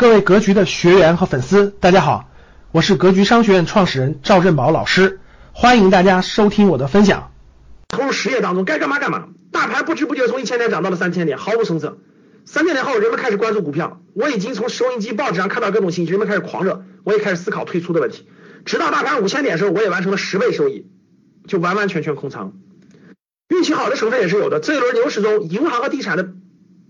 [0.00, 2.30] 各位格局的学员和粉丝，大家好，
[2.72, 5.20] 我是格局商学院创始人赵振宝老师，
[5.52, 7.32] 欢迎大家收听我的分享。
[7.88, 9.28] 投入实业当中，该干嘛干嘛。
[9.52, 11.98] 大盘不知不觉从一千点涨到了三千点，毫无声色。
[12.46, 18.26] 三千点后，人们开始关注股票，我已经从收音机、报纸上看到各种信息，人们开始狂热，我也开始思考退出的问题。
[18.64, 20.86] 直到大盘五千点的时候，我也完成了十倍收益，
[21.46, 22.54] 就完完全全空仓。
[23.50, 24.60] 运气好的成分也是有的。
[24.60, 26.30] 这一轮牛市中，银行和地产的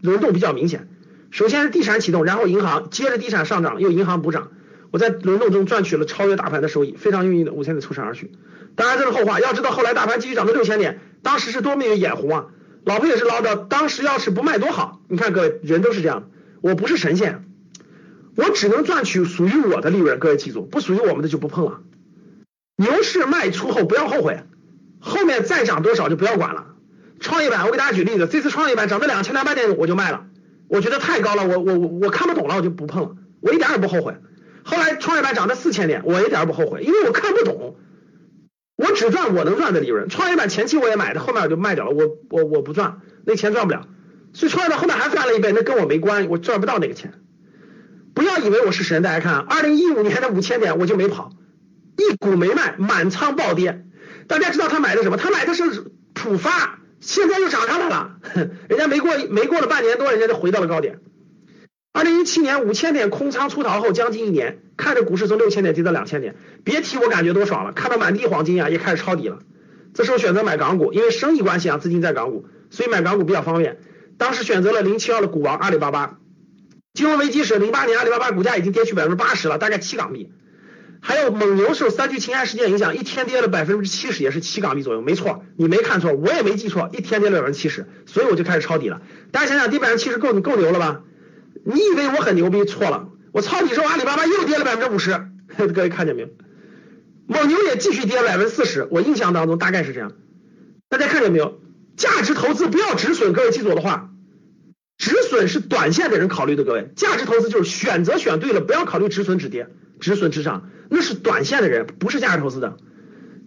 [0.00, 0.86] 轮动比较明显。
[1.30, 4.50] 首先是地产启动，然后银行接着地产上涨，又银行补涨，
[4.90, 8.32] 我在轮动中赚取了超越大盘的收益，非常运气的五千点抽身而去。
[8.74, 12.46] 当然这是后话，要知道后来大盘继续涨到六千点，当时是多么的眼红啊！
[12.84, 15.00] 老婆也是唠叨，当时要是不卖多好。
[15.08, 17.44] 你看各位人都是这样，我不是神仙，
[18.36, 21.80] 我只能赚取属于我的利润，各位记住，不属于我们的就不碰了。
[22.76, 24.42] 牛市卖出后不要后悔，
[24.98, 26.66] 后面再涨多少就不要管了。
[27.20, 30.24] 创业板我给大家举例子，这次创业板涨到两千两百点我就卖了。
[30.70, 34.14] 我觉得太高了，我我我我看不懂了，我就不碰了，我一点也不后悔。
[34.62, 37.76] 后来创业板涨到四千点，我一点也不后悔，因为我看不懂，
[38.76, 40.08] 我只赚我能赚的利润。
[40.08, 43.88] 创业板前期我也买的，后面我就卖掉了，我我我不赚，那钱赚不了。
[44.32, 47.14] 所以创业板后面还翻了一倍，那跟我没关，我赚不到那个钱。
[48.14, 51.32] 不要以为我是神，大家看，二零一五年的五千点我就没跑，
[51.96, 53.84] 一股没卖，满仓暴跌。
[54.28, 55.16] 大家知道他买的什么？
[55.16, 55.64] 他买的是
[56.14, 56.79] 浦发。
[57.00, 58.16] 现在又涨上来了，
[58.68, 61.00] 人家没过没过了半年多，人家就回到了高点。
[61.92, 67.72] 二零一七年五千点空仓出逃后，将近一年，看着股市从六千点跌到两千点，别提我感觉多爽了。
[67.72, 69.40] 看到满地黄金啊，也开始抄底了。
[69.92, 73.78] 这时候选择买港股，因为生意关系啊，资金在港股，所以买港股比较方便。
[74.18, 76.18] 当时选择了零七二的股王阿里巴巴。
[76.92, 80.30] 金融危机时，零八年阿里巴巴股价已经跌去百分之八十了，大概七港币。
[81.00, 89.00] 还有蒙牛受三聚氰胺事件影响，一天跌了百分之七十，也是七港币左右，没错，你没看错，我也没记错，一天跌了百分之七十，所以我就开始抄底了。
[89.32, 91.02] 大家想想，跌百分之七十够你够牛了吧？
[91.64, 92.64] 你以为我很牛逼？
[92.64, 95.18] 错了，我抄底时候阿里巴巴又跌了百分之五十，
[95.74, 96.28] 各位看见没有？
[97.26, 100.12] 蒙牛也继续跌百分之四十，我印象当中大概是这样。
[100.88, 101.60] 大家看见没有？
[101.96, 104.10] 价值投资不要止损，各位记住我的话，
[104.98, 109.68] 止损是短线的人考虑的，各位，价值投资就是选择选对了，不要考虑止损止跌，
[110.00, 110.70] 止损止涨。
[110.90, 112.76] 那是短线的人，不是价值投资的。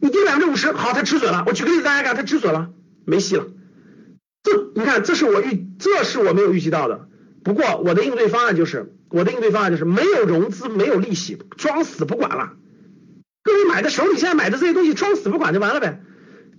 [0.01, 1.43] 你跌百分之五十，好，他止损了。
[1.45, 2.71] 我举个例子，大家看，他止损了，
[3.05, 3.45] 没戏了。
[4.43, 7.07] 这你看，这是我预，这是我没有预计到的。
[7.43, 12.53] 不过我的应对方案就是，我的应对方案就是没有融资，没有利息，装死不管了。
[13.43, 16.01] 各位买的手里现在买的这些东西，装死不管就完了呗，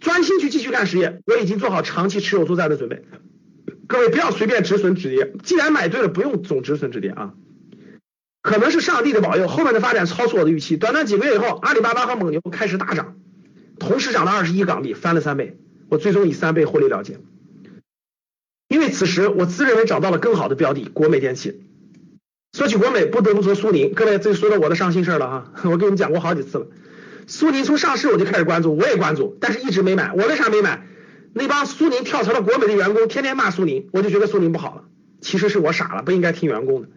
[0.00, 1.20] 专心去继续干实业。
[1.26, 3.04] 我已经做好长期持有做债的准备。
[3.86, 7.34] 各位不要随便止损止跌，既然买对了，不用总止损止跌啊。
[8.44, 10.76] 可能是上帝的保佑，后面的发展超出我的预期。
[10.76, 13.16] 短短几个月以后，阿里巴巴和蒙牛开始大涨，
[13.78, 15.56] 同时涨了二十一港币，翻了三倍。
[15.88, 17.20] 我最终以三倍获利了结。
[18.68, 21.62] 因为此时我自认为找到了更好的标的——国美电器。
[22.52, 23.94] 说起国美，不得不说苏宁。
[23.94, 26.66] 各位，这说到我的伤心事了哈， 我跟你们讲过好几次了。
[27.26, 30.12] 苏宁从上市我就开始关注，我也关注，但是一直没买。
[30.12, 30.86] 我为啥没买？
[31.32, 34.84] 那帮苏宁跳槽了国美的员工天天骂苏宁，我就觉得苏宁不好了。
[35.22, 36.88] 其实是我傻了，不应该听员工的。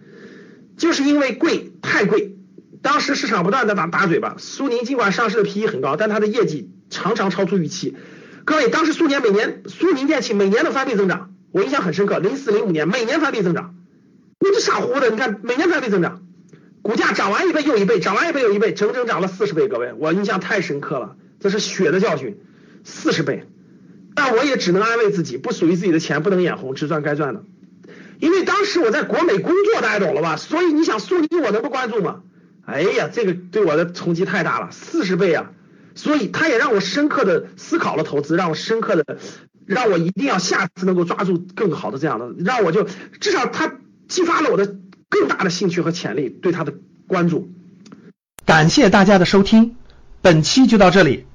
[0.77, 2.35] 就是因为贵太贵，
[2.81, 4.35] 当时市场不断的打打嘴巴。
[4.37, 7.95] 苏宁尽管上市的 PE 很高，但它的业绩常常超出预期。
[8.45, 12.19] 各位，当时苏宁每年苏宁电器每年都翻倍增长，我印象很深刻。
[12.19, 13.75] 零四零五年每年翻倍增长，
[14.39, 16.21] 你这傻乎乎的，你看每年翻倍增长，
[16.81, 19.67] 股价涨完一倍又一倍，涨完一倍又一倍，整整涨了四十倍。
[19.67, 22.37] 各位，我印象太深刻了，这是血的教训，
[22.83, 23.43] 四十倍。
[24.15, 27.43] 但我也只能安慰自己，不属于自己的钱不能眼红，只赚该赚的。
[28.19, 30.37] 因为当时我在国美工作，大家懂了吧？
[30.37, 32.21] 所以你想苏宁，我能不关注吗？
[32.65, 35.51] 哎呀，这个对我的冲击太大了，四十倍啊！
[35.95, 39.17] 所以他也让我深刻的思考了投资，让我深刻的，
[39.65, 42.83] 让我一定要下次能够抓住更好的这样的，让我就
[43.19, 43.75] 至少他
[44.07, 44.75] 激发了我的
[45.09, 46.73] 更大的兴趣和潜力，对他的
[47.07, 47.49] 关注。
[48.45, 49.75] 感谢大家的收听，
[50.21, 51.25] 本期就到这里。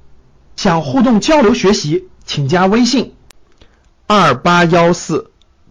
[0.55, 3.15] 想互动交流学习，请加微信
[4.07, 5.32] 二八幺四。